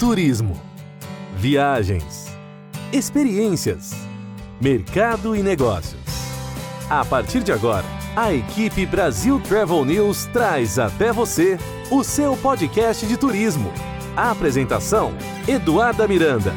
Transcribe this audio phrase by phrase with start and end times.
[0.00, 0.54] Turismo,
[1.34, 2.28] viagens,
[2.90, 3.92] experiências,
[4.58, 6.00] mercado e negócios.
[6.88, 7.84] A partir de agora,
[8.16, 11.58] a equipe Brasil Travel News traz até você
[11.92, 13.70] o seu podcast de turismo.
[14.16, 15.12] A apresentação:
[15.46, 16.52] Eduarda Miranda.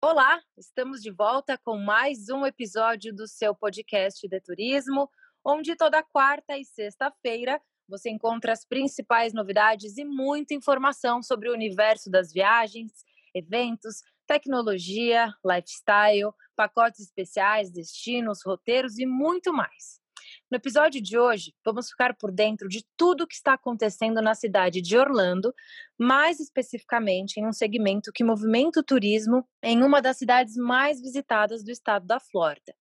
[0.00, 5.10] Olá, estamos de volta com mais um episódio do seu podcast de turismo,
[5.44, 11.52] onde toda quarta e sexta-feira você encontra as principais novidades e muita informação sobre o
[11.52, 12.92] universo das viagens,
[13.34, 20.02] eventos, tecnologia, lifestyle, pacotes especiais, destinos, roteiros e muito mais.
[20.50, 24.34] No episódio de hoje, vamos ficar por dentro de tudo o que está acontecendo na
[24.34, 25.54] cidade de Orlando,
[25.98, 31.64] mais especificamente em um segmento que movimenta o turismo em uma das cidades mais visitadas
[31.64, 32.74] do estado da Flórida.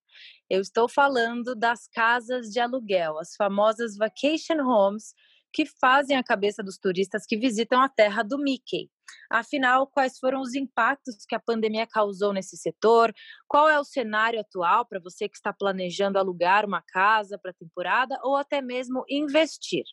[0.49, 5.13] Eu estou falando das casas de aluguel, as famosas vacation homes,
[5.53, 8.89] que fazem a cabeça dos turistas que visitam a terra do Mickey.
[9.29, 13.13] Afinal, quais foram os impactos que a pandemia causou nesse setor?
[13.47, 17.53] Qual é o cenário atual para você que está planejando alugar uma casa para a
[17.55, 19.83] temporada ou até mesmo investir?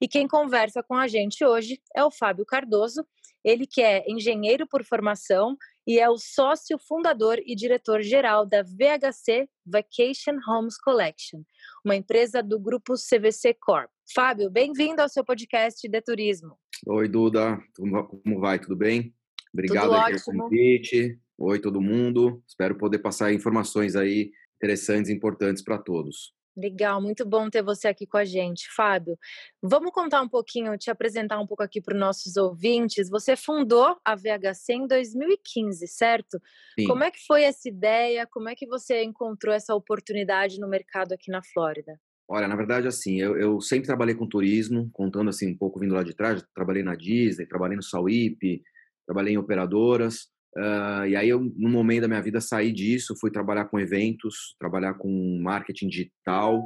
[0.00, 3.06] E quem conversa com a gente hoje é o Fábio Cardoso,
[3.44, 9.48] ele que é engenheiro por formação e é o sócio fundador e diretor-geral da VHC
[9.66, 11.42] Vacation Homes Collection,
[11.84, 13.90] uma empresa do grupo CVC Corp.
[14.14, 16.56] Fábio, bem-vindo ao seu podcast de turismo.
[16.86, 18.58] Oi, Duda, como vai?
[18.58, 19.14] Tudo bem?
[19.52, 21.18] Obrigado pelo convite.
[21.38, 22.42] Oi, todo mundo.
[22.46, 26.32] Espero poder passar informações aí interessantes e importantes para todos.
[26.56, 29.18] Legal, muito bom ter você aqui com a gente, Fábio.
[29.62, 33.08] Vamos contar um pouquinho, te apresentar um pouco aqui para os nossos ouvintes.
[33.08, 36.38] Você fundou a VHC em 2015, certo?
[36.78, 36.86] Sim.
[36.86, 38.26] Como é que foi essa ideia?
[38.26, 41.98] Como é que você encontrou essa oportunidade no mercado aqui na Flórida?
[42.28, 45.94] Olha, na verdade, assim, eu, eu sempre trabalhei com turismo, contando assim um pouco vindo
[45.94, 46.44] lá de trás.
[46.54, 48.62] Trabalhei na Disney, trabalhei no Sauip,
[49.06, 50.31] trabalhei em operadoras.
[50.56, 54.54] Uh, e aí, eu, no momento da minha vida, saí disso, fui trabalhar com eventos,
[54.58, 56.62] trabalhar com marketing digital.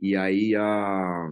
[0.00, 1.30] E aí, há,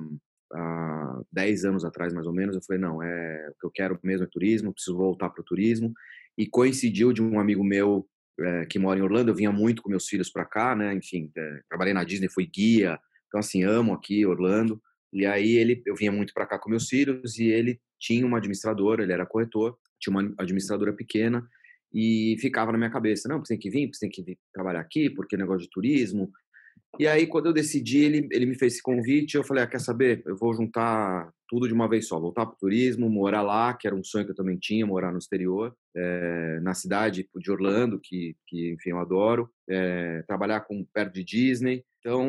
[0.52, 3.98] há 10 anos atrás, mais ou menos, eu falei: não, é o que eu quero
[4.02, 5.92] mesmo é turismo, preciso voltar para o turismo.
[6.36, 8.06] E coincidiu de um amigo meu
[8.40, 10.94] é, que mora em Orlando, eu vinha muito com meus filhos para cá, né?
[10.94, 12.98] Enfim, é, trabalhei na Disney, fui guia,
[13.28, 14.80] então assim, amo aqui Orlando.
[15.12, 18.38] E aí ele, eu vinha muito para cá com meus filhos e ele tinha uma
[18.38, 21.46] administradora, ele era corretor, tinha uma administradora pequena
[21.92, 24.80] e ficava na minha cabeça, não, você tem que vir, você tem que vir trabalhar
[24.80, 26.30] aqui, porque é negócio de turismo.
[26.98, 29.80] E aí, quando eu decidi, ele, ele me fez esse convite, eu falei, ah, quer
[29.80, 33.72] saber, eu vou juntar tudo de uma vez só, voltar para o turismo, morar lá,
[33.74, 37.50] que era um sonho que eu também tinha, morar no exterior, é, na cidade de
[37.50, 41.82] Orlando, que, que enfim, eu adoro, é, trabalhar com, perto de Disney.
[42.00, 42.28] Então,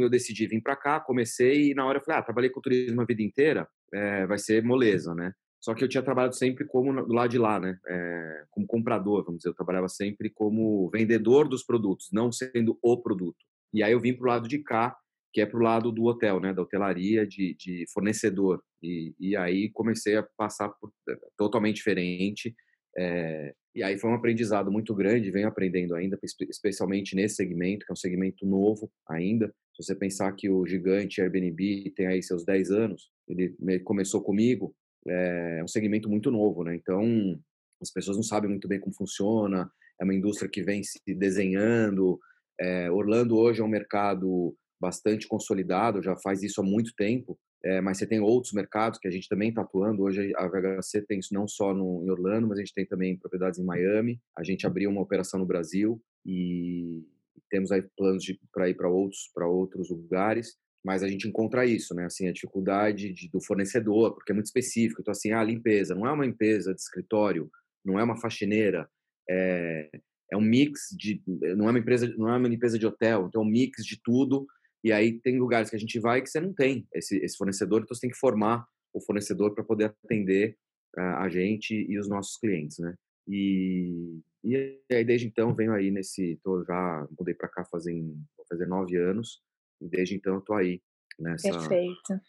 [0.00, 3.00] eu decidi vir para cá, comecei e na hora eu falei, ah, trabalhei com turismo
[3.00, 5.32] a vida inteira, é, vai ser moleza, né?
[5.64, 7.78] Só que eu tinha trabalhado sempre como do lado de lá, né?
[7.88, 9.48] É, como comprador, vamos dizer.
[9.48, 13.38] Eu trabalhava sempre como vendedor dos produtos, não sendo o produto.
[13.72, 14.94] E aí eu vim para o lado de cá,
[15.32, 16.52] que é para o lado do hotel, né?
[16.52, 18.62] Da hotelaria, de, de fornecedor.
[18.82, 22.54] E, e, aí comecei a passar por é, totalmente diferente.
[22.98, 26.18] É, e aí foi um aprendizado muito grande, venho aprendendo ainda,
[26.50, 29.46] especialmente nesse segmento, que é um segmento novo ainda.
[29.74, 34.74] Se você pensar que o gigante Airbnb tem aí seus 10 anos, ele começou comigo,
[35.06, 36.74] é um segmento muito novo, né?
[36.74, 37.38] Então,
[37.80, 39.70] as pessoas não sabem muito bem como funciona,
[40.00, 42.18] é uma indústria que vem se desenhando.
[42.60, 47.80] É, Orlando hoje é um mercado bastante consolidado, já faz isso há muito tempo, é,
[47.80, 50.02] mas você tem outros mercados que a gente também está atuando.
[50.02, 53.16] Hoje a VHC tem isso não só no, em Orlando, mas a gente tem também
[53.16, 54.20] propriedades em Miami.
[54.36, 57.02] A gente abriu uma operação no Brasil e
[57.50, 62.04] temos aí planos para ir para outros, outros lugares mas a gente encontra isso, né?
[62.04, 65.00] Assim, a dificuldade de, do fornecedor, porque é muito específico.
[65.00, 67.50] Então, assim, a ah, limpeza não é uma limpeza de escritório,
[67.82, 68.86] não é uma faxineira,
[69.28, 69.88] é,
[70.30, 73.42] é um mix de, não é uma empresa, não é uma limpeza de hotel, então
[73.42, 74.46] é um mix de tudo.
[74.84, 77.80] E aí tem lugares que a gente vai que você não tem esse, esse fornecedor,
[77.80, 80.58] então você tem que formar o fornecedor para poder atender
[80.98, 82.94] uh, a gente e os nossos clientes, né?
[83.26, 88.14] E, e aí desde então venho aí nesse, tô já mudei para cá fazem
[88.46, 89.40] fazer nove anos
[89.84, 90.80] e desde então eu tô aí
[91.18, 91.50] nessa.
[91.50, 92.20] Perfeito.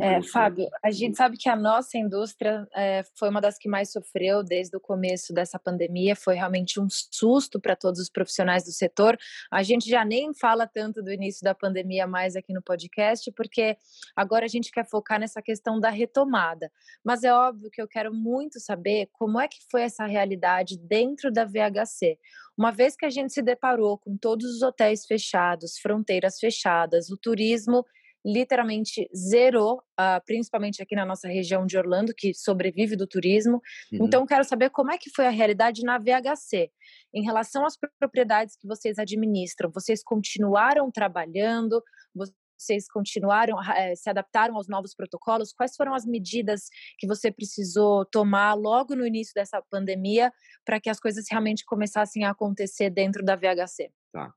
[0.00, 3.90] É, Fábio, a gente sabe que a nossa indústria é, foi uma das que mais
[3.90, 8.70] sofreu desde o começo dessa pandemia, foi realmente um susto para todos os profissionais do
[8.70, 9.18] setor.
[9.50, 13.76] A gente já nem fala tanto do início da pandemia mais aqui no podcast, porque
[14.14, 16.70] agora a gente quer focar nessa questão da retomada.
[17.02, 21.32] Mas é óbvio que eu quero muito saber como é que foi essa realidade dentro
[21.32, 22.18] da VHC.
[22.56, 27.16] Uma vez que a gente se deparou com todos os hotéis fechados, fronteiras fechadas, o
[27.16, 27.86] turismo
[28.24, 33.60] literalmente zerou, uh, principalmente aqui na nossa região de Orlando, que sobrevive do turismo.
[33.92, 34.06] Uhum.
[34.06, 36.70] Então, quero saber como é que foi a realidade na VHC.
[37.14, 41.82] Em relação às propriedades que vocês administram, vocês continuaram trabalhando?
[42.14, 45.52] Vocês continuaram, é, se adaptaram aos novos protocolos?
[45.52, 46.68] Quais foram as medidas
[46.98, 50.30] que você precisou tomar logo no início dessa pandemia
[50.64, 53.90] para que as coisas realmente começassem a acontecer dentro da VHC?
[54.12, 54.30] Tá.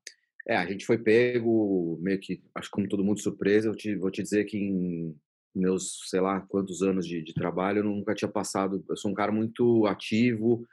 [0.48, 3.96] É, a gente foi pego meio que, acho que como todo mundo surpresa, eu te,
[3.96, 5.16] vou te dizer que em
[5.56, 9.14] meus, sei lá, quantos anos de, de trabalho, eu nunca tinha passado, eu sou um
[9.14, 10.68] cara muito ativo,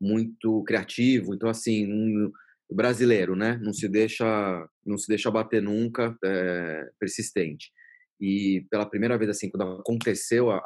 [0.00, 2.30] muito criativo, então assim, um,
[2.70, 3.58] brasileiro, né?
[3.62, 7.70] Não se deixa, não se deixa bater nunca, é, persistente.
[8.20, 10.58] E pela primeira vez, assim, quando aconteceu a,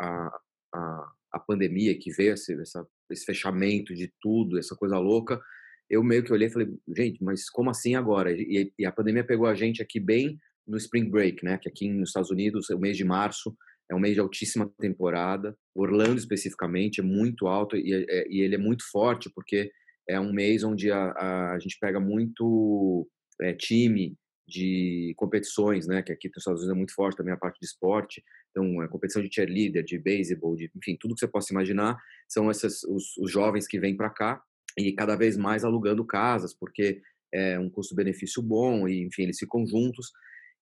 [0.75, 5.41] a, a pandemia, que veio esse, essa, esse fechamento de tudo, essa coisa louca,
[5.91, 8.33] eu meio que olhei e falei, gente, mas como assim agora?
[8.33, 11.59] E, e, a pandemia pegou a gente aqui bem no Spring Break, né?
[11.59, 13.55] Que aqui nos Estados Unidos, o mês de março
[13.91, 15.57] é um mês de altíssima temporada.
[15.75, 19.73] Orlando, especificamente, é muito alto e, é, e ele é muito forte porque
[20.09, 23.09] é um mês onde a, a, a gente pega muito
[23.41, 24.17] é, time
[24.47, 26.03] de competições, né?
[26.03, 28.23] Que aqui nos Estados Unidos é muito forte também a parte de esporte.
[28.51, 32.49] Então, a competição de cheerleader, de baseball, de, enfim, tudo que você possa imaginar, são
[32.49, 34.41] esses, os, os jovens que vêm para cá
[34.79, 37.01] e cada vez mais alugando casas, porque
[37.33, 40.11] é um custo-benefício bom, e enfim, eles ficam juntos.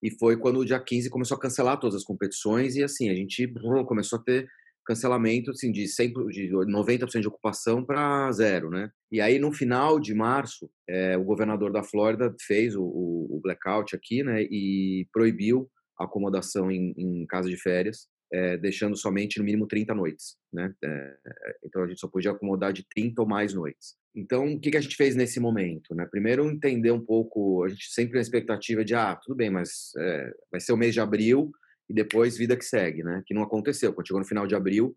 [0.02, 3.14] E foi quando o dia 15 começou a cancelar todas as competições, e assim, a
[3.14, 3.46] gente
[3.86, 4.48] começou a ter
[4.88, 8.90] cancelamento assim, de, 100, de 90% de ocupação para zero, né?
[9.12, 13.40] E aí, no final de março, é, o governador da Flórida fez o, o, o,
[13.42, 14.42] blackout aqui, né?
[14.44, 20.36] E proibiu acomodação em, em casa de férias, é, deixando somente no mínimo 30 noites,
[20.52, 20.74] né?
[20.84, 21.16] É,
[21.64, 23.96] então, a gente só podia acomodar de 30 ou mais noites.
[24.14, 25.94] Então, o que, que a gente fez nesse momento?
[25.94, 26.06] Né?
[26.10, 30.32] Primeiro, entender um pouco, a gente sempre na expectativa de, ah, tudo bem, mas é,
[30.50, 31.50] vai ser o mês de abril
[31.88, 33.22] e depois vida que segue, né?
[33.26, 33.92] Que não aconteceu.
[33.94, 34.94] Quando chegou no final de abril,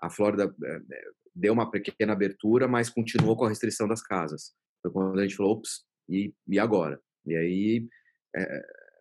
[0.00, 0.54] a Flórida
[1.34, 4.52] deu uma pequena abertura, mas continuou com a restrição das casas.
[4.82, 7.00] Foi quando a gente falou, ops, e, e agora?
[7.26, 7.88] E aí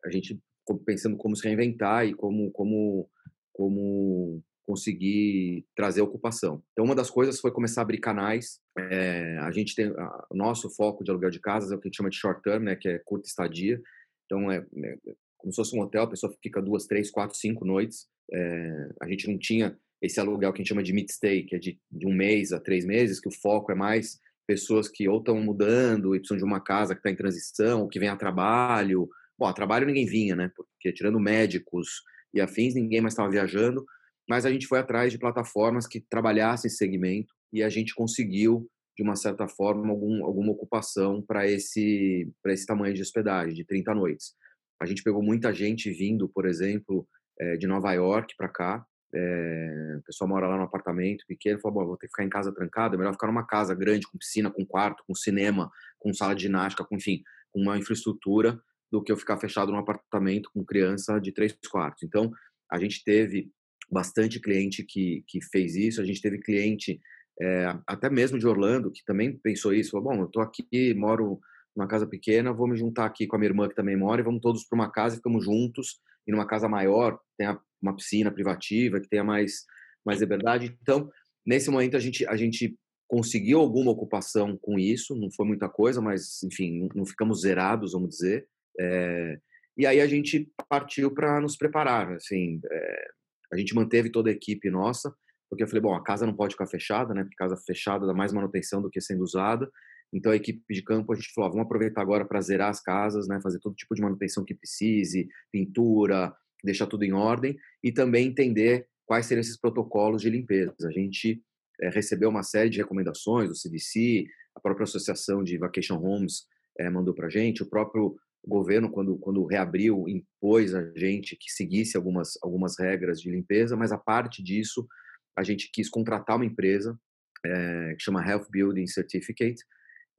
[0.06, 0.40] a gente
[0.86, 3.10] pensando como se reinventar e como, como,
[3.54, 6.64] como conseguir trazer ocupação.
[6.72, 8.60] Então, uma das coisas foi começar a abrir canais.
[8.78, 11.90] É, a gente tem o nosso foco de aluguel de casas é o que a
[11.90, 13.80] gente chama de short term, né, que é curta estadia.
[14.26, 14.98] Então, é, é
[15.38, 18.08] como se fosse um hotel, a pessoa fica duas, três, quatro, cinco noites.
[18.34, 21.60] É, a gente não tinha esse aluguel que a gente chama de mid-stay, que é
[21.60, 25.20] de, de um mês a três meses, que o foco é mais pessoas que ou
[25.20, 28.16] estão mudando e precisam de uma casa que está em transição, ou que vem a
[28.16, 29.08] trabalho.
[29.38, 30.52] Bom, a trabalho ninguém vinha, né?
[30.56, 32.02] Porque tirando médicos
[32.34, 33.86] e afins, ninguém mais estava viajando
[34.28, 38.70] mas a gente foi atrás de plataformas que trabalhassem esse segmento e a gente conseguiu
[38.98, 43.94] de uma certa forma algum, alguma ocupação para esse esse tamanho de hospedagem de 30
[43.94, 44.34] noites.
[44.82, 47.08] A gente pegou muita gente vindo, por exemplo,
[47.40, 48.86] é, de Nova York para cá.
[49.14, 52.30] É, o pessoal mora lá no apartamento pequeno, falou: Bom, vou ter que ficar em
[52.30, 56.14] casa trancado, é melhor ficar numa casa grande, com piscina, com quarto, com cinema, com
[56.14, 57.22] sala de ginástica, com, enfim,
[57.52, 58.60] com uma infraestrutura,
[58.92, 62.04] do que eu ficar fechado num apartamento com criança de três quartos.
[62.04, 62.32] Então,
[62.72, 63.52] a gente teve
[63.90, 66.02] bastante cliente que, que fez isso.
[66.02, 67.00] A gente teve cliente,
[67.42, 69.92] é, até mesmo de Orlando, que também pensou isso.
[69.92, 71.40] Falou, bom, eu estou aqui, moro
[71.76, 74.24] numa casa pequena, vou me juntar aqui com a minha irmã que também mora e
[74.24, 76.00] vamos todos para uma casa e ficamos juntos.
[76.26, 77.48] E numa casa maior, tem
[77.82, 79.66] uma piscina privativa, que tenha mais,
[80.06, 80.76] mais liberdade.
[80.82, 81.10] Então,
[81.46, 82.76] nesse momento, a gente, a gente
[83.08, 88.10] conseguiu alguma ocupação com isso, não foi muita coisa, mas, enfim, não ficamos zerados, vamos
[88.10, 88.48] dizer.
[88.80, 89.40] É,
[89.78, 93.08] e aí a gente partiu para nos preparar, assim, é,
[93.52, 95.14] a gente manteve toda a equipe nossa,
[95.50, 97.24] porque eu falei, bom, a casa não pode ficar fechada, né?
[97.24, 99.70] Porque casa fechada dá mais manutenção do que sendo usada.
[100.12, 103.28] Então a equipe de campo a gente falou, vamos aproveitar agora para zerar as casas,
[103.28, 103.40] né?
[103.42, 108.88] Fazer todo tipo de manutenção que precise, pintura, deixar tudo em ordem e também entender
[109.06, 110.88] quais seriam esses protocolos de limpeza.
[110.88, 111.42] A gente
[111.80, 116.48] é, recebeu uma série de recomendações do CDC, a própria associação de Vacation Homes
[116.80, 121.36] é, mandou para a gente, o próprio o governo, quando, quando reabriu, impôs a gente
[121.36, 124.88] que seguisse algumas, algumas regras de limpeza, mas a parte disso,
[125.36, 126.98] a gente quis contratar uma empresa
[127.44, 129.64] é, que chama Health Building Certificate,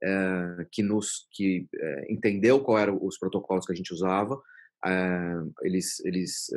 [0.03, 4.39] é, que nos que é, entendeu qual eram os protocolos que a gente usava,
[5.63, 6.49] eles eles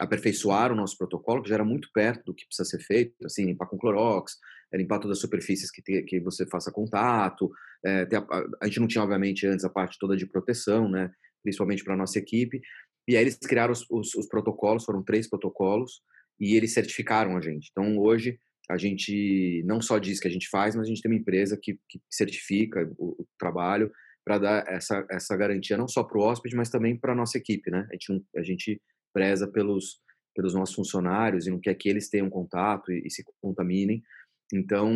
[0.00, 3.44] aperfeiçoaram o nosso protocolo, que já era muito perto do que precisa ser feito, assim,
[3.44, 4.38] limpar com clorox,
[4.72, 7.50] é limpar todas as superfícies que, te, que você faça contato.
[7.84, 11.10] É, a, a, gente não tinha, obviamente, antes a parte toda de proteção, né?
[11.42, 12.60] principalmente para a nossa equipe.
[13.08, 16.00] E aí eles criaram os, os, os, protocolos, foram três protocolos,
[16.40, 17.68] e eles certificaram a gente.
[17.70, 21.10] Então, hoje, a gente não só diz que a gente faz, mas a gente tem
[21.10, 23.90] uma empresa que, que certifica o, o trabalho
[24.24, 27.38] para dar essa, essa garantia não só para o hóspede, mas também para a nossa
[27.38, 27.86] equipe, né?
[27.88, 28.82] A gente, a gente
[29.14, 30.00] preza pelos,
[30.34, 34.02] pelos nossos funcionários e não quer que eles tenham contato e, e se contaminem.
[34.52, 34.92] Então,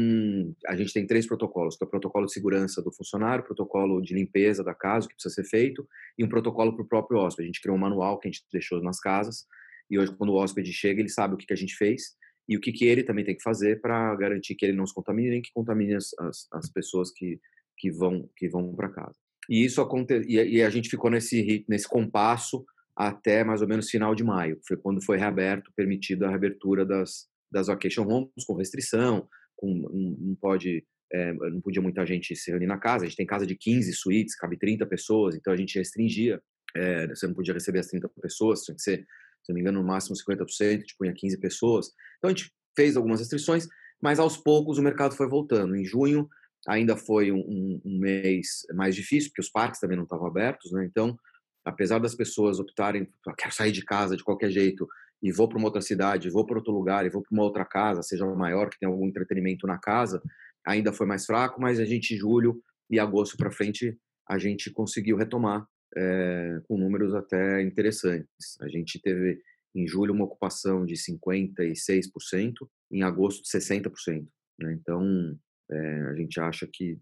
[0.66, 4.14] a gente tem três protocolos, que é o protocolo de segurança do funcionário, protocolo de
[4.14, 7.46] limpeza da casa, que precisa ser feito, e um protocolo para o próprio hóspede.
[7.46, 9.46] A gente criou um manual que a gente deixou nas casas,
[9.90, 12.14] e hoje, quando o hóspede chega, ele sabe o que, que a gente fez
[12.48, 14.94] e o que, que ele também tem que fazer para garantir que ele não se
[14.94, 17.40] contamine, nem que contamine as, as, as pessoas que,
[17.76, 19.16] que vão, que vão para casa.
[19.48, 22.64] E isso aconteceu, e a gente ficou nesse, nesse compasso
[22.96, 27.28] até mais ou menos final de maio, foi quando foi reaberto, permitido a reabertura das,
[27.50, 29.28] das vacation homes com restrição,
[29.60, 33.04] com, não pode é, não podia muita gente se reunir na casa.
[33.04, 36.40] A gente tem casa de 15 suítes, cabe 30 pessoas, então a gente restringia.
[36.74, 38.98] É, você não podia receber as 30 pessoas, tinha que ser,
[39.42, 41.90] se não me engano, no máximo 50%, tipo, punha 15 pessoas.
[42.18, 43.66] Então a gente fez algumas restrições,
[44.00, 45.74] mas aos poucos o mercado foi voltando.
[45.74, 46.28] Em junho
[46.68, 50.84] ainda foi um, um mês mais difícil, porque os parques também não estavam abertos, né?
[50.84, 51.18] Então,
[51.64, 54.86] apesar das pessoas optarem, quero sair de casa de qualquer jeito,
[55.22, 57.64] e vou para uma outra cidade, vou para outro lugar, e vou para uma outra
[57.64, 60.22] casa, seja maior, que tenha algum entretenimento na casa,
[60.66, 63.96] ainda foi mais fraco, mas a gente, julho e agosto para frente,
[64.28, 68.56] a gente conseguiu retomar é, com números até interessantes.
[68.60, 69.40] A gente teve
[69.74, 72.54] em julho uma ocupação de 56%,
[72.90, 74.26] em agosto 60%.
[74.58, 74.72] Né?
[74.72, 75.36] Então,
[75.70, 76.98] é, a gente acha que,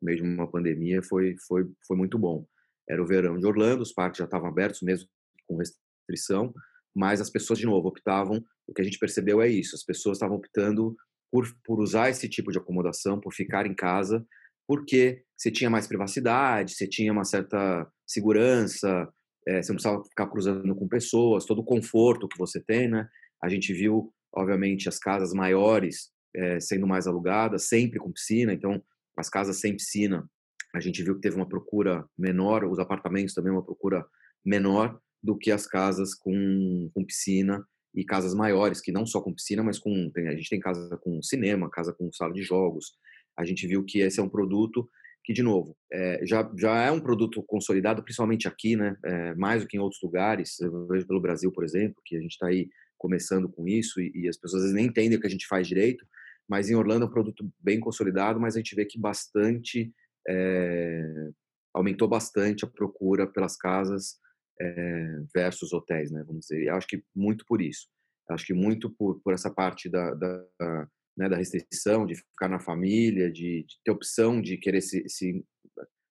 [0.00, 2.46] mesmo uma pandemia, foi, foi, foi muito bom.
[2.88, 5.08] Era o verão de Orlando, os parques já estavam abertos, mesmo
[5.46, 6.54] com restrição,
[6.96, 8.42] mas as pessoas, de novo, optavam.
[8.66, 10.96] O que a gente percebeu é isso: as pessoas estavam optando
[11.30, 14.26] por, por usar esse tipo de acomodação, por ficar em casa,
[14.66, 19.06] porque você tinha mais privacidade, você tinha uma certa segurança,
[19.46, 23.06] é, você não precisava ficar cruzando com pessoas, todo o conforto que você tem, né?
[23.44, 28.82] A gente viu, obviamente, as casas maiores é, sendo mais alugadas, sempre com piscina, então
[29.18, 30.26] as casas sem piscina,
[30.74, 34.06] a gente viu que teve uma procura menor, os apartamentos também uma procura
[34.44, 39.34] menor, do que as casas com, com piscina e casas maiores, que não só com
[39.34, 40.10] piscina, mas com.
[40.10, 42.92] Tem, a gente tem casa com cinema, casa com sala de jogos.
[43.38, 44.88] A gente viu que esse é um produto
[45.24, 48.96] que, de novo, é, já, já é um produto consolidado, principalmente aqui, né?
[49.04, 50.60] É, mais do que em outros lugares.
[50.60, 52.68] Eu vejo pelo Brasil, por exemplo, que a gente está aí
[52.98, 55.46] começando com isso e, e, as pessoas às vezes nem entendem o que a gente
[55.46, 56.06] faz direito.
[56.48, 59.92] Mas em Orlando é um produto bem consolidado, mas a gente vê que bastante.
[60.28, 61.30] É,
[61.74, 64.16] aumentou bastante a procura pelas casas
[64.60, 66.22] é, versus hotéis, né?
[66.26, 66.64] Vamos dizer.
[66.64, 67.88] Eu acho que muito por isso.
[68.28, 72.48] Eu acho que muito por, por essa parte da, da, né, da restrição, de ficar
[72.48, 75.44] na família, de, de ter opção de querer se, se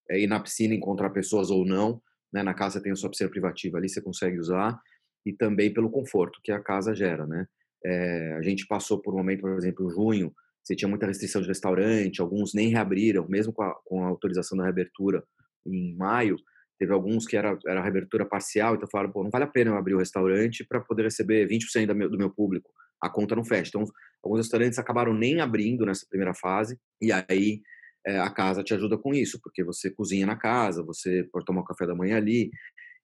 [0.10, 2.02] é, ir na piscina encontrar pessoas ou não.
[2.34, 2.44] Né?
[2.44, 4.80] Na casa tem a sua piscina privativa ali, você consegue usar.
[5.26, 7.48] E também pelo conforto que a casa gera, né?
[7.84, 10.34] É, a gente passou por um momento, por exemplo, em junho,
[10.64, 14.58] você tinha muita restrição de restaurante, alguns nem reabriram, mesmo com a, com a autorização
[14.58, 15.24] da reabertura
[15.66, 16.38] em maio,
[16.78, 19.78] Teve alguns que era, era reabertura parcial, então falaram, pô, não vale a pena eu
[19.78, 22.70] abrir o restaurante para poder receber 20% do meu, do meu público.
[23.02, 23.70] A conta não fecha.
[23.70, 23.86] Então,
[24.24, 27.62] alguns restaurantes acabaram nem abrindo nessa primeira fase, e aí
[28.06, 31.62] é, a casa te ajuda com isso, porque você cozinha na casa, você pode tomar
[31.62, 32.52] o café da manhã ali.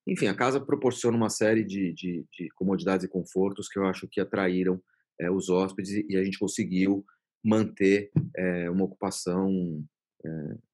[0.05, 4.07] Enfim, a casa proporciona uma série de, de, de comodidades e confortos que eu acho
[4.07, 4.81] que atraíram
[5.19, 7.05] é, os hóspedes e a gente conseguiu
[7.43, 9.83] manter é, uma ocupação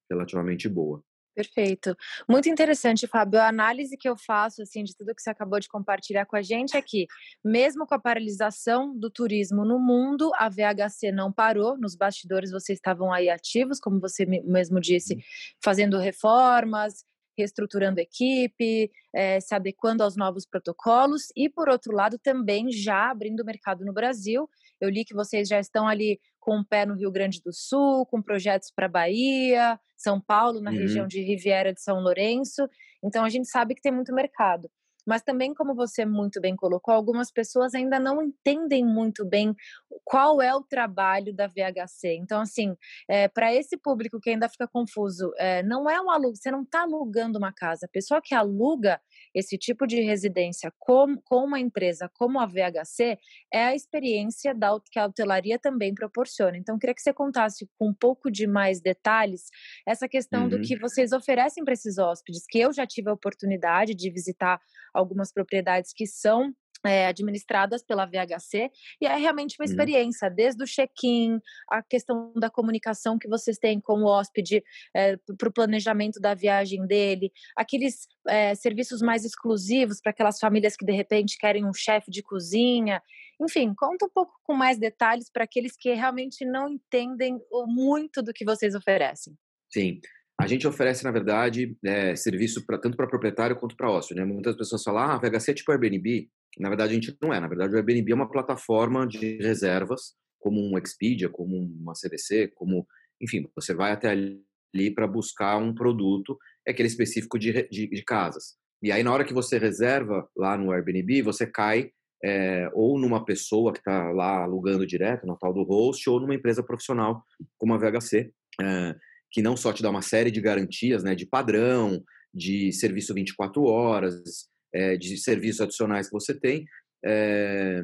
[0.09, 1.01] relativamente boa.
[1.37, 1.95] Perfeito.
[2.27, 3.39] Muito interessante, Fábio.
[3.39, 6.41] A análise que eu faço assim de tudo que você acabou de compartilhar com a
[6.41, 7.05] gente é que,
[7.45, 11.77] mesmo com a paralisação do turismo no mundo, a VHC não parou.
[11.77, 15.19] Nos bastidores vocês estavam aí ativos, como você mesmo disse, uhum.
[15.63, 17.05] fazendo reformas,
[17.37, 23.41] reestruturando equipe, é, se adequando aos novos protocolos e, por outro lado, também já abrindo
[23.41, 24.49] o mercado no Brasil.
[24.79, 28.05] Eu li que vocês já estão ali com um pé no Rio Grande do Sul,
[28.05, 30.77] com projetos para Bahia, São Paulo, na uhum.
[30.77, 32.67] região de Riviera de São Lourenço.
[33.03, 34.69] Então, a gente sabe que tem muito mercado.
[35.07, 39.55] Mas também, como você muito bem colocou, algumas pessoas ainda não entendem muito bem
[40.03, 42.15] qual é o trabalho da VHC.
[42.15, 42.75] Então, assim,
[43.09, 46.51] é, eh, para esse público que ainda fica confuso, é, não é um alugo, você
[46.51, 47.85] não está alugando uma casa.
[47.85, 48.99] A pessoa que aluga
[49.33, 53.17] esse tipo de residência com, com uma empresa como a VHC
[53.53, 56.57] é a experiência da, que a hotelaria também proporciona.
[56.57, 59.49] Então, queria que você contasse com um pouco de mais detalhes
[59.85, 60.49] essa questão uhum.
[60.49, 64.59] do que vocês oferecem para esses hóspedes, que eu já tive a oportunidade de visitar
[64.97, 66.53] algumas propriedades que são
[66.85, 68.69] é, administradas pela VHC,
[69.01, 69.71] e é realmente uma uhum.
[69.71, 71.39] experiência, desde o check-in,
[71.69, 74.63] a questão da comunicação que vocês têm com o hóspede
[74.95, 80.75] é, para o planejamento da viagem dele, aqueles é, serviços mais exclusivos para aquelas famílias
[80.75, 83.01] que de repente querem um chefe de cozinha.
[83.41, 88.33] Enfim, conta um pouco com mais detalhes para aqueles que realmente não entendem muito do
[88.33, 89.33] que vocês oferecem.
[89.69, 89.99] Sim.
[90.39, 94.19] A gente oferece, na verdade, é, serviço pra, tanto para proprietário quanto para hóspede.
[94.19, 94.25] Né?
[94.25, 96.29] Muitas pessoas falam, ah, VHC é tipo Airbnb.
[96.59, 97.39] Na verdade, a gente não é.
[97.39, 102.51] Na verdade, o Airbnb é uma plataforma de reservas, como um Expedia, como uma CVC,
[102.53, 102.87] como...
[103.19, 108.03] Enfim, você vai até ali para buscar um produto, é aquele específico de, de, de,
[108.03, 108.55] casas.
[108.83, 111.89] E aí, na hora que você reserva lá no Airbnb, você cai
[112.23, 116.35] é, ou numa pessoa que está lá alugando direto, no tal do host, ou numa
[116.35, 117.23] empresa profissional
[117.57, 118.95] como a VHC, é,
[119.31, 122.03] que não só te dá uma série de garantias, né, de padrão,
[122.33, 126.65] de serviço 24 horas, é, de serviços adicionais que você tem,
[127.03, 127.83] é,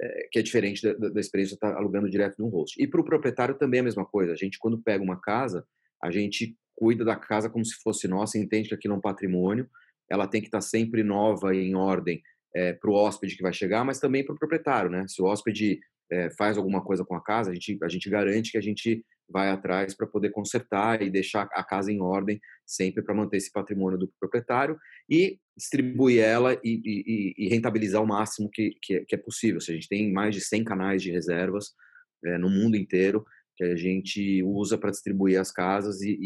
[0.00, 2.82] é, que é diferente da, da experiência estar alugando direto um host.
[2.82, 4.32] E para o proprietário também é a mesma coisa.
[4.32, 5.64] A gente, quando pega uma casa,
[6.02, 9.68] a gente cuida da casa como se fosse nossa, entende que aquilo é um patrimônio,
[10.10, 12.22] ela tem que estar sempre nova e em ordem
[12.54, 15.04] é, para o hóspede que vai chegar, mas também para o proprietário, né?
[15.06, 15.78] Se o hóspede
[16.10, 19.04] é, faz alguma coisa com a casa, a gente, a gente garante que a gente
[19.30, 23.52] vai atrás para poder consertar e deixar a casa em ordem, sempre para manter esse
[23.52, 29.14] patrimônio do proprietário e distribuir ela e, e, e rentabilizar o máximo que, que, que,
[29.14, 29.60] é possível.
[29.60, 31.72] Seja, a gente tem mais de 100 canais de reservas
[32.24, 33.24] é, no mundo inteiro
[33.56, 36.16] que a gente usa para distribuir as casas e,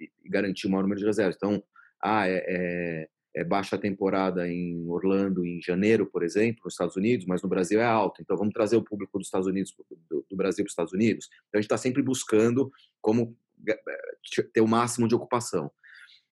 [0.00, 1.36] e, garantir o maior número de reservas.
[1.36, 1.62] Então,
[2.02, 7.26] ah, é, é é baixa temporada em Orlando em janeiro, por exemplo, nos Estados Unidos,
[7.26, 8.20] mas no Brasil é alta.
[8.20, 9.74] Então vamos trazer o público dos Estados Unidos
[10.10, 11.28] do, do Brasil para os Estados Unidos.
[11.48, 12.70] Então a gente está sempre buscando
[13.00, 13.36] como
[13.66, 13.78] eh,
[14.52, 15.70] ter o máximo de ocupação.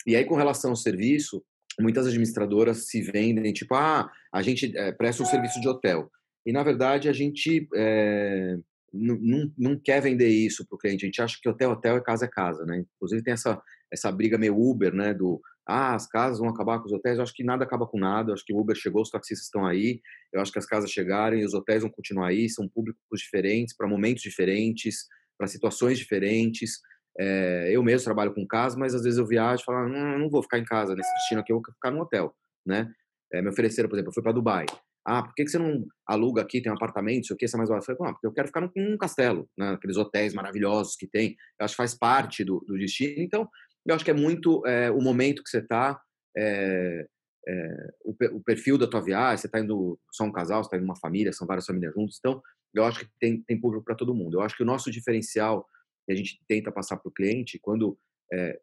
[0.06, 1.42] E aí com relação ao serviço,
[1.80, 6.10] muitas administradoras se vendem tipo, ah, a gente é, presta um serviço de hotel.
[6.44, 8.58] E na verdade a gente é,
[8.92, 11.04] não, não quer vender isso para o cliente.
[11.04, 12.84] A gente acha que hotel hotel é casa é casa, né?
[12.96, 15.12] Inclusive tem essa essa briga meio Uber, né?
[15.12, 15.40] Do
[15.70, 17.16] ah, as casas vão acabar com os hotéis.
[17.16, 18.30] Eu acho que nada acaba com nada.
[18.30, 20.00] Eu acho que o Uber chegou, os taxistas estão aí.
[20.32, 22.48] Eu acho que as casas chegaram e os hotéis vão continuar aí.
[22.48, 25.06] São públicos diferentes, para momentos diferentes,
[25.38, 26.80] para situações diferentes.
[27.18, 30.30] É, eu mesmo trabalho com casa, mas às vezes eu viajo e falo, não, não
[30.30, 32.34] vou ficar em casa nesse destino aqui, eu vou ficar no hotel,
[32.64, 32.90] né?
[33.32, 34.66] É, me ofereceram, por exemplo, eu fui para Dubai.
[35.04, 37.56] Ah, por que, que você não aluga aqui, tem um apartamento, sei o que, você
[37.56, 37.90] é mais barato?
[37.90, 39.70] Eu falei, ah, porque eu quero ficar num, num castelo, né?
[39.70, 41.36] aqueles hotéis maravilhosos que tem.
[41.58, 43.22] Eu acho que faz parte do, do destino.
[43.22, 43.48] Então,
[43.86, 46.00] eu acho que é muito é, o momento que você está,
[46.36, 47.06] é,
[47.48, 50.76] é, o, o, perfil da tua viagem, você está indo só um casal, você está
[50.76, 52.42] indo uma família, são várias famílias juntas, então
[52.74, 54.38] eu acho que tem, tem público para todo mundo.
[54.38, 55.66] Eu acho que o nosso diferencial
[56.06, 57.98] que a gente tenta passar para o cliente, quando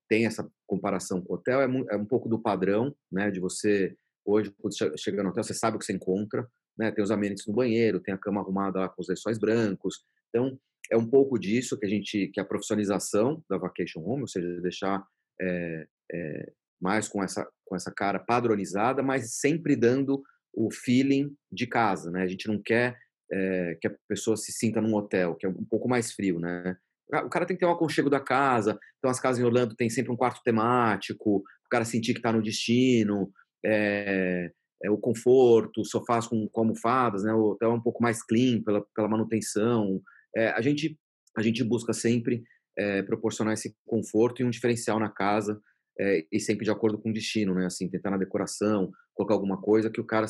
[0.07, 3.95] tem essa comparação com o hotel, é, é, um pouco do padrão, né, de você,
[4.23, 7.45] hoje, quando chega no hotel, você sabe o que você encontra, né, tem os amenities
[7.47, 10.57] no banheiro, tem a cama arrumada lá com os lençóis brancos, então
[10.91, 14.27] é um pouco disso que a gente, que é a profissionalização da vacation home, ou
[14.27, 15.03] seja, deixar
[15.39, 20.21] é, é, mais com essa, com essa cara padronizada, mas sempre dando
[20.53, 22.23] o feeling de casa, né?
[22.23, 22.97] A gente não quer
[23.31, 26.75] é, que a pessoa se sinta num hotel, que é um pouco mais frio, né?
[27.23, 29.89] O cara tem que ter um aconchego da casa, então as casas em Orlando tem
[29.89, 33.31] sempre um quarto temático, o cara sentir que está no destino,
[33.65, 34.51] é,
[34.83, 37.33] é, o conforto, sofás com, com almofadas, né?
[37.33, 40.01] O hotel é um pouco mais clean pela, pela manutenção,
[40.37, 40.97] é, a, gente,
[41.35, 42.43] a gente busca sempre
[42.77, 45.59] é, proporcionar esse conforto e um diferencial na casa
[45.99, 47.65] é, e sempre de acordo com o destino, né?
[47.65, 50.27] Assim, tentar na decoração, colocar alguma coisa que o cara...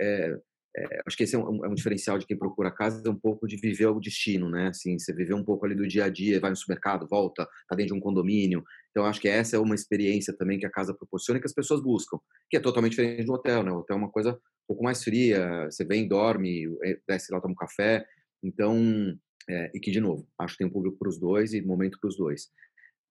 [0.00, 0.34] É,
[1.06, 3.46] acho que esse é um, é um, diferencial de quem procura casa, é um pouco
[3.46, 4.68] de viver o destino, né?
[4.68, 7.76] Assim, você viver um pouco ali do dia a dia, vai no supermercado, volta, tá
[7.76, 8.64] dentro de um condomínio.
[8.90, 11.52] Então, acho que essa é uma experiência também que a casa proporciona e que as
[11.52, 13.70] pessoas buscam, que é totalmente diferente do hotel, né?
[13.70, 16.64] O hotel é uma coisa um pouco mais fria, você vem, dorme,
[17.06, 18.06] desce lá, toma um café.
[18.42, 18.74] Então,
[19.48, 21.98] é, e que, de novo, acho que tem um público para os dois e momento
[22.00, 22.50] para os dois.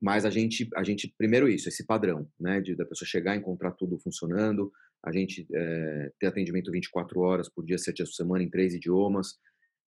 [0.02, 3.72] Mas a gente, a gente, primeiro isso, esse padrão, né, de da pessoa chegar encontrar
[3.72, 4.72] tudo funcionando,
[5.06, 8.74] a gente é, ter atendimento 24 horas por dia, 7 dias por semana, em três
[8.74, 9.40] idiomas.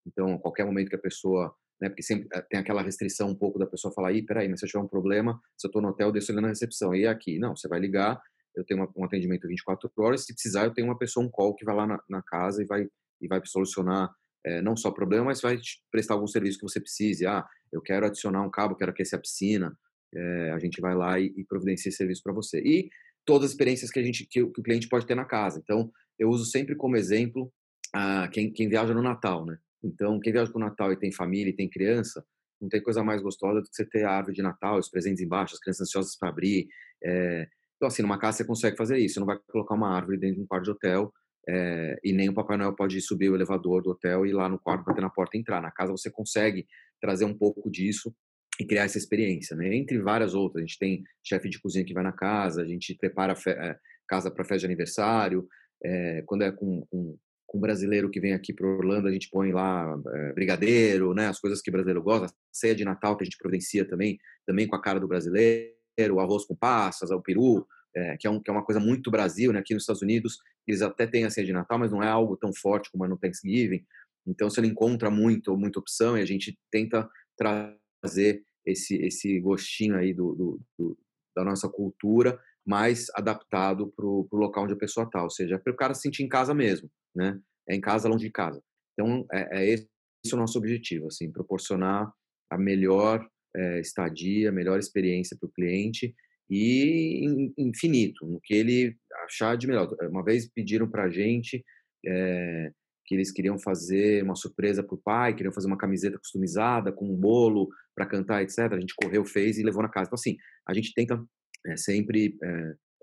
[0.05, 3.35] Então, a qualquer momento que a pessoa, né, porque sempre eh, tem aquela restrição um
[3.35, 5.81] pouco da pessoa falar, ih, peraí, mas se eu tiver um problema, se eu estou
[5.81, 7.39] no hotel, eu desço ali na recepção, e é aqui?
[7.39, 8.21] Não, você vai ligar,
[8.55, 11.55] eu tenho uma, um atendimento 24 horas, se precisar, eu tenho uma pessoa, um call,
[11.55, 12.87] que vai lá na, na casa e vai,
[13.21, 14.11] e vai solucionar
[14.45, 15.57] é, não só problema, mas vai
[15.91, 17.25] prestar algum serviço que você precise.
[17.25, 19.77] Ah, eu quero adicionar um cabo, quero aquecer a piscina.
[20.13, 22.59] É, a gente vai lá e, e providencia esse serviço para você.
[22.59, 22.89] E
[23.25, 25.59] todas as experiências que a gente que, que, o cliente pode ter na casa.
[25.63, 27.51] Então, eu uso sempre como exemplo
[27.95, 29.57] ah, quem, quem viaja no Natal, né?
[29.83, 32.25] Então, quem viaja para o Natal e tem família e tem criança,
[32.61, 35.21] não tem coisa mais gostosa do que você ter a árvore de Natal, os presentes
[35.21, 36.67] embaixo, as crianças ansiosas para abrir.
[37.03, 37.47] É...
[37.75, 39.15] Então, assim, numa casa você consegue fazer isso.
[39.15, 41.11] Você não vai colocar uma árvore dentro de um quarto de hotel
[41.47, 44.47] é, e nem o Papai Noel pode subir o elevador do hotel e ir lá
[44.47, 45.61] no quarto bater na porta e entrar.
[45.61, 46.65] Na casa você consegue
[47.01, 48.13] trazer um pouco disso
[48.59, 49.75] e criar essa experiência, né?
[49.75, 52.95] Entre várias outras, a gente tem chefe de cozinha que vai na casa, a gente
[52.95, 53.77] prepara a é,
[54.07, 55.47] casa para festa de aniversário,
[55.83, 59.51] é, quando é com, com, com, brasileiro que vem aqui para Orlando, a gente põe
[59.51, 61.27] lá é, brigadeiro, né?
[61.27, 64.67] As coisas que o brasileiro gosta, ceia de Natal que a gente providencia também, também
[64.67, 65.73] com a cara do brasileiro.
[66.11, 69.11] o arroz com passas, o peru, é, que, é um, que é uma coisa muito
[69.11, 69.59] Brasil, né?
[69.59, 72.37] Aqui nos Estados Unidos, eles até têm a ceia de Natal, mas não é algo
[72.37, 73.85] tão forte como é no Thanksgiving.
[74.25, 79.97] Então, você não encontra muito, muita opção e a gente tenta trazer esse, esse gostinho
[79.97, 80.97] aí do, do, do
[81.35, 85.73] da nossa cultura, mais adaptado para o local onde a pessoa está, ou seja, para
[85.73, 87.39] o cara se sentir em casa mesmo, né?
[87.67, 88.61] É em casa, longe de casa.
[88.93, 89.89] Então, é, é esse,
[90.23, 92.11] esse o nosso objetivo, assim, proporcionar
[92.49, 96.13] a melhor é, estadia, a melhor experiência para o cliente
[96.49, 99.89] e infinito, no que ele achar de melhor.
[100.09, 101.63] Uma vez pediram para a gente
[102.05, 102.71] é,
[103.05, 107.05] que eles queriam fazer uma surpresa para o pai, queriam fazer uma camiseta customizada com
[107.05, 108.59] um bolo para cantar, etc.
[108.71, 110.07] A gente correu, fez e levou na casa.
[110.07, 111.23] Então, assim, a gente tenta
[111.67, 112.37] é, sempre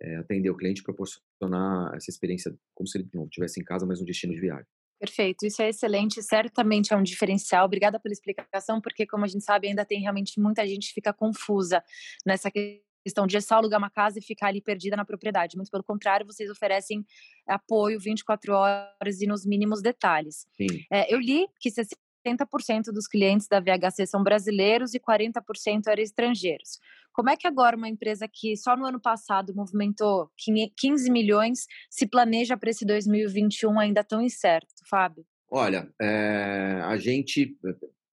[0.03, 4.01] é, atender o cliente, proporcionar essa experiência como se ele não estivesse em casa, mas
[4.01, 4.67] no destino de viagem.
[4.99, 7.65] Perfeito, isso é excelente, certamente é um diferencial.
[7.65, 11.11] Obrigada pela explicação, porque como a gente sabe, ainda tem realmente muita gente que fica
[11.11, 11.83] confusa
[12.27, 12.90] nessa questão
[13.27, 15.57] de só alugar uma casa e ficar ali perdida na propriedade.
[15.57, 17.05] Muito pelo contrário, vocês oferecem
[17.47, 20.47] apoio 24 horas e nos mínimos detalhes.
[20.91, 26.79] É, eu li que 60% dos clientes da VHC são brasileiros e 40% eram estrangeiros.
[27.13, 30.31] Como é que agora uma empresa que só no ano passado movimentou
[30.77, 35.25] 15 milhões se planeja para esse 2021 ainda tão incerto, Fábio?
[35.51, 37.57] Olha, é, a gente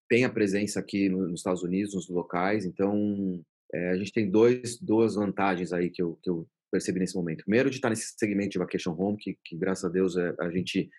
[0.10, 4.80] tem a presença aqui nos Estados Unidos, nos locais, então é, a gente tem dois,
[4.80, 7.44] duas vantagens aí que eu, que eu percebi nesse momento.
[7.44, 10.50] Primeiro, de estar nesse segmento de vacation home, que, que graças a Deus é, a
[10.50, 10.90] gente,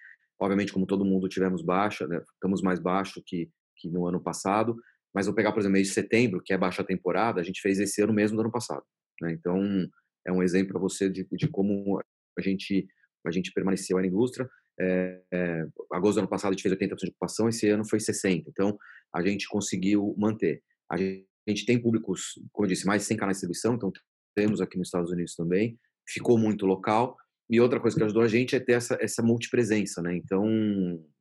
[0.41, 4.77] obviamente, como todo mundo, tivemos baixa, né, estamos mais baixo que, que no ano passado,
[5.15, 7.79] mas vou pegar, por exemplo, mês de setembro, que é baixa temporada, a gente fez
[7.79, 8.85] esse ano mesmo do ano passado.
[9.21, 9.33] Né?
[9.33, 9.89] Então,
[10.27, 12.01] é um exemplo para você de, de como
[12.39, 12.87] a gente,
[13.27, 14.49] a gente permaneceu na indústria.
[14.81, 17.99] É, é, agosto do ano passado a gente fez 80% de ocupação, esse ano foi
[17.99, 18.45] 60%.
[18.49, 18.79] Então,
[19.15, 20.63] a gente conseguiu manter.
[20.91, 23.75] A gente, a gente tem públicos, como eu disse, mais de 100 canais de distribuição,
[23.75, 23.93] então
[24.35, 25.79] temos aqui nos Estados Unidos também.
[26.07, 27.17] Ficou muito local.
[27.51, 30.15] E outra coisa que ajudou a gente é ter essa, essa multipresença, né?
[30.15, 30.47] Então,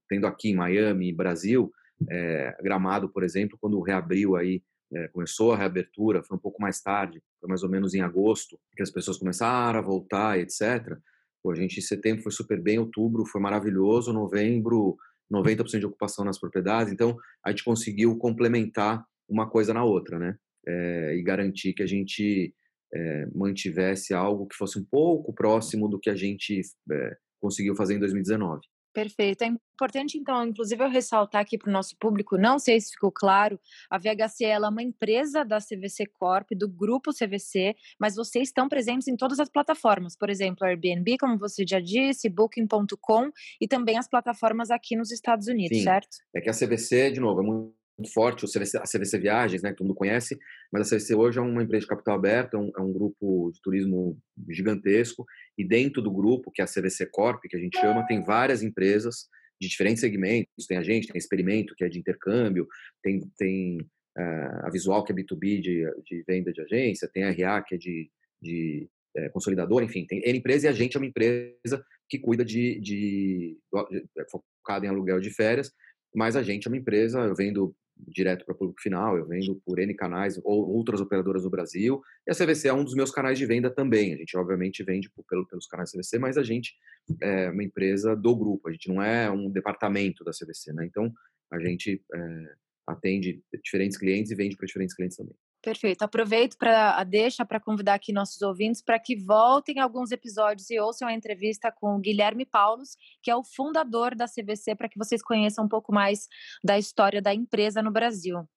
[0.09, 1.71] tendo aqui em Miami, Brasil,
[2.09, 4.61] é, Gramado, por exemplo, quando reabriu aí,
[4.93, 8.59] é, começou a reabertura, foi um pouco mais tarde, foi mais ou menos em agosto,
[8.75, 10.97] que as pessoas começaram a voltar, etc.
[11.41, 14.97] Pô, a gente em setembro foi super bem, outubro foi maravilhoso, novembro
[15.31, 20.35] 90% de ocupação nas propriedades, então a gente conseguiu complementar uma coisa na outra, né?
[20.67, 22.53] É, e garantir que a gente
[22.93, 26.61] é, mantivesse algo que fosse um pouco próximo do que a gente
[26.91, 28.61] é, conseguiu fazer em 2019.
[28.97, 29.43] Perfeito.
[29.43, 33.11] É importante, então, inclusive, eu ressaltar aqui para o nosso público, não sei se ficou
[33.11, 33.59] claro,
[33.91, 39.07] a VHC é uma empresa da CVC Corp, do grupo CVC, mas vocês estão presentes
[39.07, 43.29] em todas as plataformas, por exemplo, Airbnb, como você já disse, Booking.com
[43.61, 45.83] e também as plataformas aqui nos Estados Unidos, Sim.
[45.83, 46.17] certo?
[46.35, 49.61] É que a CVC, de novo, é muito muito forte, o CVC, a CVC Viagens,
[49.63, 50.37] né, que todo mundo conhece,
[50.71, 53.51] mas a CVC hoje é uma empresa de capital aberto, é um, é um, grupo
[53.51, 54.17] de turismo
[54.49, 55.25] gigantesco,
[55.57, 58.61] e dentro do grupo, que é a CVC Corp, que a gente chama, tem várias
[58.61, 59.27] empresas
[59.59, 62.67] de diferentes segmentos, tem a gente, tem Experimento, que é de intercâmbio,
[63.01, 63.81] tem, tem
[64.17, 67.73] uh, a Visual, que é B2B de, de venda de agência, tem a RA, que
[67.73, 71.83] é de, de é, consolidador, enfim, tem N empresa e a gente é uma empresa
[72.07, 75.71] que cuida de, de, de, de focada em aluguel de férias,
[76.15, 77.75] mas a gente é uma empresa, eu vendo
[78.07, 82.31] direto para público final, eu vendo por N canais ou outras operadoras do Brasil, e
[82.31, 84.13] a CVC é um dos meus canais de venda também.
[84.13, 86.75] A gente, obviamente, vende por, pelos canais CVC, mas a gente
[87.21, 90.85] é uma empresa do grupo, a gente não é um departamento da CVC, né?
[90.85, 91.11] Então,
[91.51, 92.55] a gente é,
[92.85, 95.35] atende diferentes clientes e vende para diferentes clientes também.
[95.61, 96.03] Perfeito.
[96.03, 100.79] Aproveito para a deixa para convidar aqui nossos ouvintes para que voltem alguns episódios e
[100.79, 104.97] ouçam a entrevista com o Guilherme Paulos, que é o fundador da CVC, para que
[104.97, 106.27] vocês conheçam um pouco mais
[106.63, 108.47] da história da empresa no Brasil.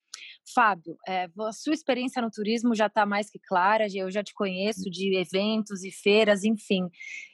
[0.54, 4.34] Fábio, é, a sua experiência no turismo já está mais que clara, eu já te
[4.34, 6.88] conheço de eventos e feiras, enfim.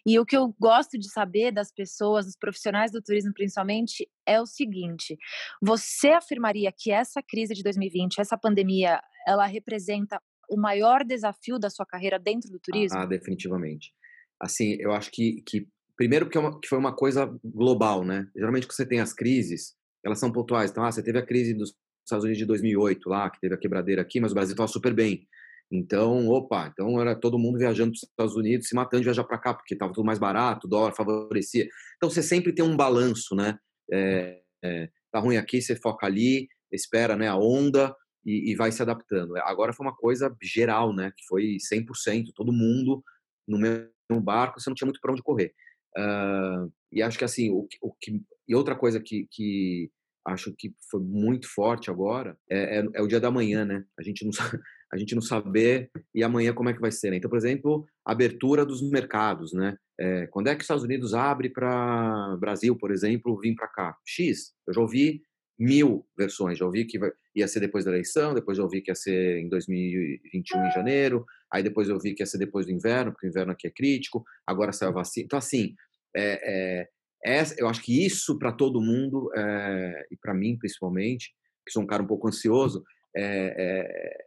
[0.07, 4.41] E o que eu gosto de saber das pessoas, dos profissionais do turismo principalmente, é
[4.41, 5.17] o seguinte:
[5.63, 11.71] você afirmaria que essa crise de 2020, essa pandemia, ela representa o maior desafio da
[11.71, 12.99] sua carreira dentro do turismo?
[12.99, 13.93] Ah, definitivamente.
[14.41, 18.29] Assim, eu acho que, que primeiro porque é uma, que foi uma coisa global, né?
[18.37, 19.75] Geralmente quando você tem as crises,
[20.05, 20.71] elas são pontuais.
[20.71, 21.75] Então, ah, você teve a crise dos
[22.07, 24.95] Estados Unidos de 2008 lá, que teve a quebradeira aqui, mas o Brasil estava super
[24.95, 25.27] bem.
[25.71, 29.25] Então, opa, então era todo mundo viajando para os Estados Unidos, se matando de viajar
[29.25, 31.69] para cá, porque estava tudo mais barato, dólar favorecia.
[31.97, 33.59] Então, você sempre tem um balanço, né?
[33.93, 38.71] É, é, tá ruim aqui, você foca ali, espera né, a onda e, e, vai
[38.71, 39.37] se adaptando.
[39.39, 41.13] Agora foi uma coisa geral, né?
[41.17, 43.03] Que foi 100%, todo mundo
[43.47, 45.53] no mesmo barco, você não tinha muito para onde correr.
[45.97, 49.91] Uh, e acho que assim, o, o que, e outra coisa que, que
[50.27, 53.85] acho que foi muito forte agora, é, é, é, o dia da manhã, né?
[53.99, 54.33] A gente não
[54.93, 57.11] a gente não saber e amanhã como é que vai ser.
[57.11, 57.17] Né?
[57.17, 59.77] Então, por exemplo, abertura dos mercados, né?
[59.99, 63.97] É, quando é que os Estados Unidos abre para Brasil, por exemplo, vir para cá?
[64.05, 64.55] X.
[64.67, 65.23] Eu já ouvi
[65.59, 66.59] mil versões.
[66.59, 69.39] Já ouvi que vai, ia ser depois da eleição, depois já ouvi que ia ser
[69.39, 73.27] em 2021 em janeiro, aí depois eu ouvi que ia ser depois do inverno, porque
[73.27, 74.25] o inverno aqui é crítico.
[74.47, 75.25] Agora saiu a vacina.
[75.25, 75.75] Então assim,
[76.15, 76.89] é, é,
[77.25, 81.33] é eu acho que isso para todo mundo é, e para mim principalmente,
[81.65, 82.83] que sou um cara um pouco ansioso,
[83.17, 84.27] é, é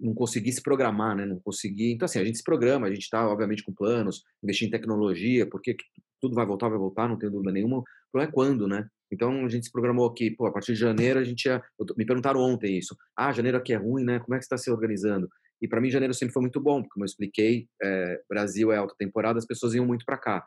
[0.00, 1.24] não consegui se programar, né?
[1.24, 1.92] Não consegui.
[1.92, 5.48] Então, assim, a gente se programa, a gente está, obviamente, com planos, investir em tecnologia,
[5.48, 5.76] porque
[6.20, 7.78] tudo vai voltar, vai voltar, não tenho dúvida nenhuma.
[7.78, 8.86] O problema é quando, né?
[9.12, 11.62] Então, a gente se programou aqui, pô, a partir de janeiro a gente ia.
[11.96, 12.96] Me perguntaram ontem isso.
[13.16, 14.18] Ah, janeiro aqui é ruim, né?
[14.18, 15.28] Como é que você está se organizando?
[15.62, 18.76] E para mim, janeiro sempre foi muito bom, porque, como eu expliquei, é, Brasil é
[18.76, 20.44] alta temporada, as pessoas iam muito para cá.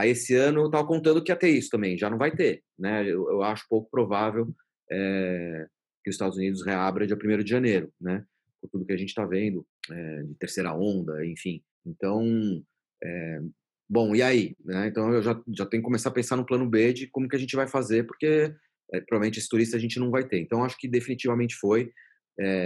[0.00, 2.62] Aí, esse ano, eu estava contando que ia ter isso também, já não vai ter,
[2.78, 3.02] né?
[3.02, 4.48] Eu, eu acho pouco provável
[4.90, 5.66] é,
[6.02, 8.24] que os Estados Unidos reabra dia 1 de janeiro, né?
[8.62, 11.62] por tudo que a gente está vendo, é, de terceira onda, enfim.
[11.84, 12.24] Então,
[13.02, 13.40] é,
[13.88, 14.56] bom, e aí?
[14.64, 14.86] Né?
[14.86, 17.36] Então eu já, já tenho que começar a pensar no plano B de como que
[17.36, 18.54] a gente vai fazer, porque
[19.06, 20.40] provavelmente esse turista a gente não vai ter.
[20.40, 21.92] Então acho que definitivamente foi.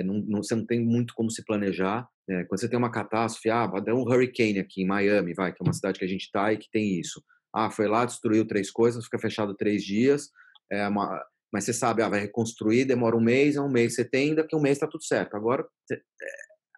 [0.04, 2.08] Não, não, você não tem muito como se planejar.
[2.26, 5.64] Quando você tem uma catástrofe, ah, deu um hurricane aqui em Miami, vai, que é
[5.64, 7.22] uma cidade que a gente está e que tem isso.
[7.54, 10.30] Ah, foi lá, destruiu três coisas, fica fechado três dias.
[10.70, 14.04] É uma, mas você sabe, ah, vai reconstruir, demora um mês, é um mês você
[14.04, 15.36] tem, daqui a um mês está tudo certo.
[15.36, 15.96] Agora, é,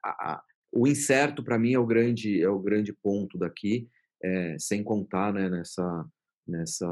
[0.05, 3.89] a, a, o incerto para mim é o grande é o grande ponto daqui,
[4.23, 6.07] é, sem contar né, nessa
[6.47, 6.87] nessa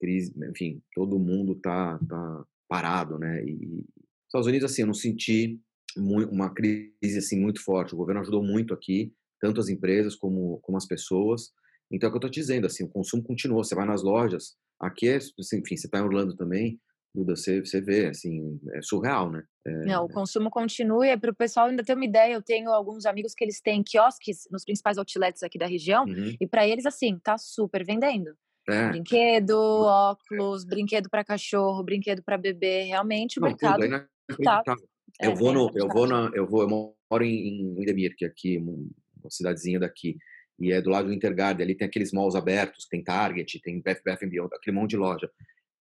[0.00, 3.44] crise, enfim, todo mundo tá tá parado, né?
[3.44, 3.84] E
[4.26, 5.60] Estados Unidos assim, eu não senti
[5.96, 7.94] uma crise assim muito forte.
[7.94, 11.50] O governo ajudou muito aqui, tanto as empresas como como as pessoas.
[11.90, 13.62] Então é o que eu estou te dizendo, assim, o consumo continuou.
[13.62, 16.80] Você vai nas lojas, aqui é, assim, enfim, você está em Orlando também,
[17.14, 19.42] Duda, você, você vê, assim, é surreal, né?
[19.66, 19.70] É...
[19.84, 21.06] Não, o consumo continua.
[21.06, 23.82] E para o pessoal ainda ter uma ideia, eu tenho alguns amigos que eles têm
[23.82, 26.34] quiosques nos principais outlets aqui da região, uhum.
[26.40, 28.34] e para eles, assim, tá super vendendo.
[28.66, 28.88] É.
[28.88, 32.84] Brinquedo, óculos, brinquedo para cachorro, brinquedo para bebê.
[32.84, 33.80] Realmente o Não, mercado
[34.42, 34.72] tá.
[34.72, 34.74] É,
[35.20, 38.58] eu vou no, eu vou na, eu vou, eu moro em, em que é aqui,
[38.58, 40.16] uma cidadezinha daqui,
[40.58, 41.64] e é do lado do Intergarden.
[41.64, 45.30] Ali tem aqueles malls abertos, tem Target, tem Beth Bath Beyond, aquele monte de loja.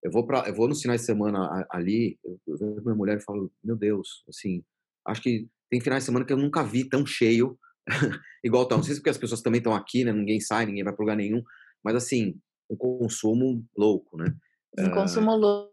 [0.04, 3.18] Eu vou para, eu vou nos finais de semana ali, eu, eu vejo minha mulher
[3.18, 4.64] e falo, meu Deus, assim,
[5.06, 7.58] acho que tem finais de semana que eu nunca vi tão cheio
[8.44, 8.76] igual tá.
[8.76, 10.12] Não sei se porque as pessoas também estão aqui, né?
[10.12, 11.44] Ninguém sai, ninguém vai para lugar nenhum,
[11.84, 12.40] mas assim,
[12.70, 14.34] um consumo louco, né?
[14.78, 14.92] Um uh...
[14.92, 15.71] consumo louco.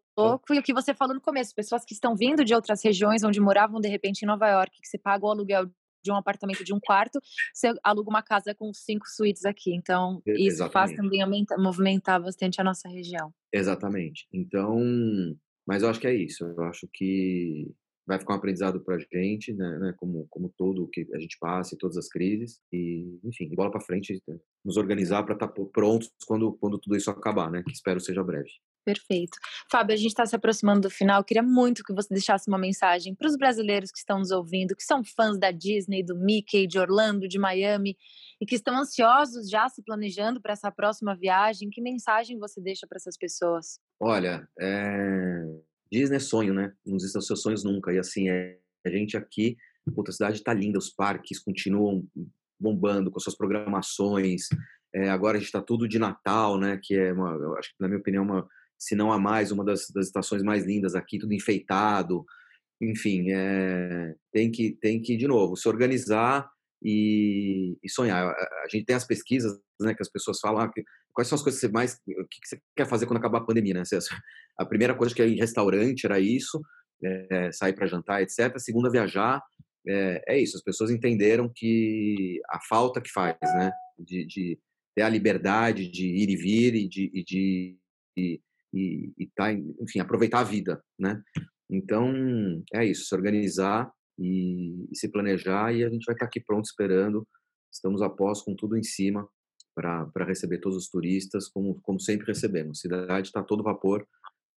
[0.51, 3.41] E o que você falou no começo, pessoas que estão vindo de outras regiões onde
[3.41, 5.71] moravam de repente em Nova York, que você paga o aluguel
[6.03, 7.21] de um apartamento de um quarto,
[7.53, 9.75] você aluga uma casa com cinco suítes aqui.
[9.75, 10.73] Então, isso Exatamente.
[10.73, 13.33] faz também aumentar, movimentar bastante a nossa região.
[13.53, 14.27] Exatamente.
[14.33, 14.79] Então,
[15.67, 16.45] mas eu acho que é isso.
[16.45, 17.71] Eu acho que
[18.07, 21.19] vai ficar um aprendizado para a gente, né, né, como, como todo o que a
[21.19, 22.59] gente passa e todas as crises.
[22.73, 24.19] E, enfim, bola para frente,
[24.65, 27.63] nos organizar para estar tá prontos quando, quando tudo isso acabar, né?
[27.63, 28.51] Que espero seja breve.
[28.89, 29.37] Perfeito.
[29.71, 31.21] Fábio, a gente está se aproximando do final.
[31.21, 34.75] Eu queria muito que você deixasse uma mensagem para os brasileiros que estão nos ouvindo,
[34.75, 37.99] que são fãs da Disney, do Mickey, de Orlando, de Miami
[38.41, 41.69] e que estão ansiosos já se planejando para essa próxima viagem.
[41.69, 43.79] Que mensagem você deixa para essas pessoas?
[44.01, 45.45] Olha, é...
[45.93, 46.73] Disney é sonho, né?
[46.87, 47.93] Não existem os seus sonhos nunca.
[47.93, 48.59] E assim, é...
[48.87, 49.55] a gente aqui,
[49.95, 52.07] puta, a cidade está linda, os parques continuam
[52.59, 54.47] bombando com suas programações.
[54.95, 56.81] É, agora a gente está tudo de Natal, né?
[56.83, 59.91] Que é uma, acho que na minha opinião uma se não a mais, uma das,
[59.91, 62.25] das estações mais lindas aqui, tudo enfeitado.
[62.81, 66.49] Enfim, é, tem, que, tem que, de novo, se organizar
[66.83, 68.29] e, e sonhar.
[68.29, 70.71] A, gente tem as pesquisas né, que as pessoas falam, ah,
[71.13, 73.45] quais são as coisas que você mais, o que você quer fazer quando acabar a
[73.45, 73.83] pandemia, né?
[74.57, 76.61] A primeira coisa que é em restaurante era isso,
[77.01, 78.57] é, sair para jantar, etc.
[78.57, 79.41] A segunda, viajar.
[79.87, 83.71] É, é, isso, as pessoas entenderam que a falta que faz, né?
[83.97, 84.59] De, de
[84.97, 87.77] ter a liberdade de ir e vir e de, e de,
[88.17, 88.41] de
[88.73, 91.23] e, e tá, enfim, aproveitar a vida, né?
[91.71, 92.13] Então,
[92.73, 96.41] é isso, se organizar e, e se planejar e a gente vai estar tá aqui
[96.41, 97.27] pronto esperando.
[97.73, 99.29] Estamos a pós com tudo em cima
[99.75, 102.79] para receber todos os turistas, como, como sempre recebemos.
[102.79, 104.07] A cidade está todo vapor,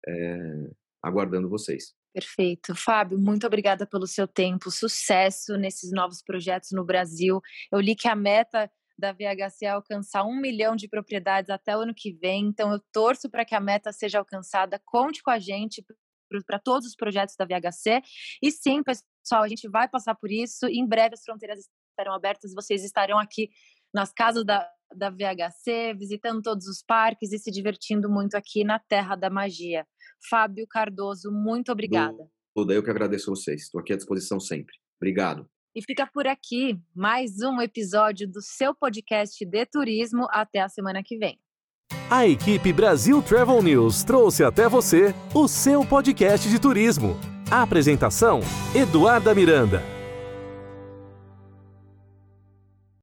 [0.07, 0.69] é,
[1.03, 1.93] aguardando vocês.
[2.13, 2.75] Perfeito.
[2.75, 4.71] Fábio, muito obrigada pelo seu tempo.
[4.71, 7.39] Sucesso nesses novos projetos no Brasil.
[7.71, 8.69] Eu li que a meta
[9.01, 12.45] da VHC alcançar um milhão de propriedades até o ano que vem.
[12.45, 14.79] Então, eu torço para que a meta seja alcançada.
[14.85, 15.83] Conte com a gente
[16.45, 18.01] para todos os projetos da VHC.
[18.41, 20.67] E sim, pessoal, a gente vai passar por isso.
[20.67, 22.53] Em breve as fronteiras estarão abertas.
[22.53, 23.49] Vocês estarão aqui
[23.93, 28.79] nas casas da, da VHC, visitando todos os parques e se divertindo muito aqui na
[28.79, 29.85] Terra da Magia.
[30.29, 32.29] Fábio Cardoso, muito obrigada.
[32.55, 33.63] Tudo, eu que agradeço a vocês.
[33.63, 34.75] Estou aqui à disposição sempre.
[35.01, 35.49] Obrigado.
[35.73, 40.27] E fica por aqui mais um episódio do seu podcast de turismo.
[40.29, 41.39] Até a semana que vem.
[42.09, 47.17] A equipe Brasil Travel News trouxe até você o seu podcast de turismo.
[47.49, 48.41] A apresentação:
[48.75, 50.00] Eduarda Miranda.